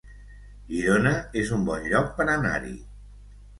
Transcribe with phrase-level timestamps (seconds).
[0.71, 1.11] Girona
[1.43, 2.75] es un bon lloc per anar-hi